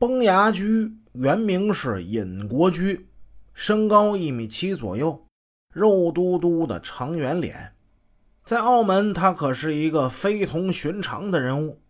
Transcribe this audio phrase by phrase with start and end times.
[0.00, 3.08] 崩牙驹原名是尹国驹，
[3.52, 5.26] 身高一米七左右，
[5.74, 7.74] 肉嘟嘟的长圆脸。
[8.44, 11.82] 在澳门，他可是一个非同寻常的人物。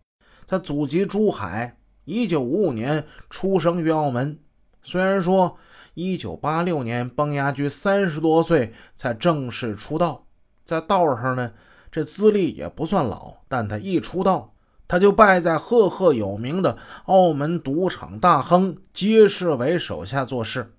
[0.47, 4.39] 他祖籍珠海，一九五五年出生于澳门。
[4.81, 5.59] 虽然说
[5.93, 10.25] 一九八六年崩牙驹三十多岁才正式出道，
[10.65, 11.53] 在道上呢，
[11.91, 14.55] 这资历也不算老，但他一出道，
[14.89, 20.73] 他就拜在赫赫有名的澳门赌场大亨揭世伟手下做事。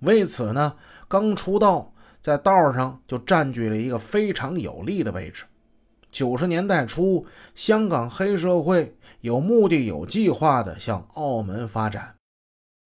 [0.00, 0.74] 为此呢，
[1.08, 1.88] 刚出道。
[2.20, 5.42] 在道上就占据了一个非常有利的位置。
[6.08, 12.14] 九十年代初，香港黑社会有目的、有计划地向澳门发展，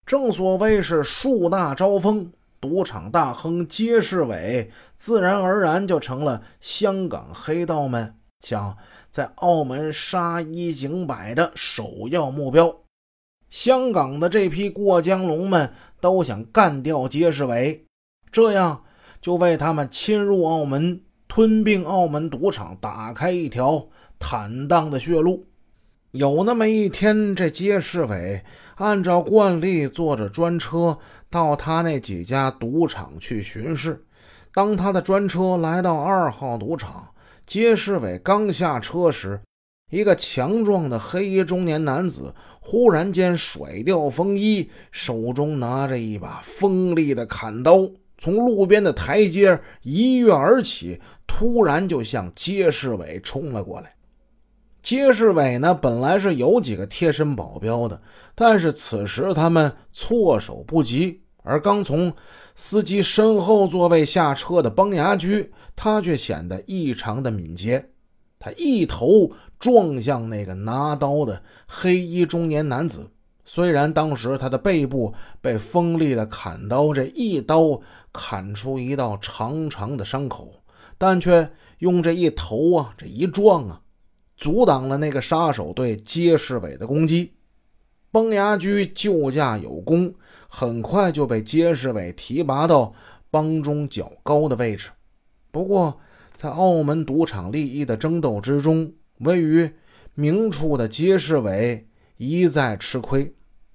[0.07, 8.77] 正所谓是树大招风，赌场大亨揭世伟自然而然就成了香港黑道们想
[9.11, 12.75] 在澳门杀一儆百的首要目标。
[13.51, 17.87] 香港的这批过江龙们都想干掉街市伟，
[18.31, 18.83] 这样。
[19.19, 23.89] 就为他们侵入澳门、吞并澳门赌场打开一条
[24.21, 25.49] 坦荡的血路。
[26.13, 28.45] 有那么一天，这街市伟
[28.77, 30.99] 按照惯例坐着专车
[31.29, 34.05] 到他那几家赌场去巡视。
[34.53, 37.09] 当他的专车来到二号赌场，
[37.47, 39.41] 街世伟刚下车时，
[39.93, 47.89] 一个强壮的黑衣中年男子忽然间甩掉风衣，手中拿着一把锋利的砍刀。
[48.19, 53.95] 从路边的台阶一跃而起，突然就向街世伟冲了过来。
[54.83, 58.03] 街世伟呢，本来是有几个贴身保镖的，
[58.35, 61.23] 但是此时他们措手不及。
[61.49, 62.13] 而刚从
[62.57, 67.91] 司机身后座位下车的崩牙驹，他却显得异常的敏捷。
[68.41, 73.09] 他一头撞向那个拿刀的黑衣中年男子。
[73.45, 77.81] 虽然当时他的背部被锋利的砍刀这一刀
[78.13, 80.53] 砍出一道长长的伤口，
[80.99, 81.49] 但却
[81.79, 83.81] 用这一头啊，这一撞啊，
[84.37, 87.36] 阻挡了那个杀手对街市伟的攻击。
[88.17, 90.15] 崩牙驹救驾有功，
[90.49, 92.95] 很快就被街市伟提拔到
[93.31, 94.89] 帮中较高的位置。
[95.51, 96.01] 不过，
[96.35, 99.71] 在澳门赌场利益的争斗之中，位于
[100.15, 103.35] 明处的街市伟一再吃亏。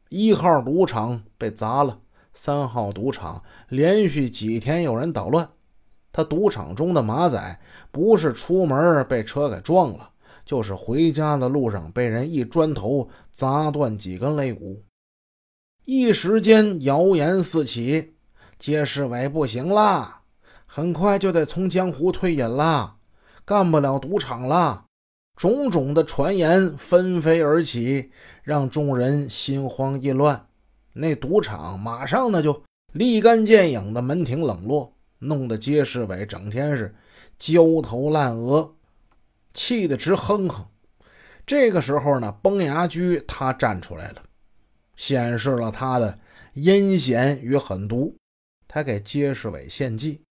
[0.10, 2.00] 一号赌场被砸了，
[2.34, 5.48] 三号赌场连续几天有人捣乱。
[6.12, 7.60] 他赌场中的马仔
[7.92, 10.10] 不是出门被车给撞了，
[10.46, 14.84] 就是回家的路上被人一砖头砸断几根肋骨。
[15.86, 18.14] 一时间谣言四起，
[18.60, 20.22] 街市委不行啦，
[20.66, 22.98] 很快就得从江湖退隐啦，
[23.44, 24.86] 干不了赌场啦。
[25.36, 28.12] 种种的传言纷飞而起，
[28.44, 30.48] 让众人心慌意乱。
[30.94, 32.64] 那赌场马上呢就
[32.94, 36.94] 立竿见影的门庭冷落，弄得街市委整天是
[37.40, 38.76] 焦头烂额，
[39.54, 40.66] 气得直哼哼。
[41.46, 44.24] 这个时候呢，崩牙驹他站出来了，
[44.96, 46.20] 显示了他的
[46.54, 48.16] 阴险与狠毒。
[48.68, 50.22] 他给街市伟献计，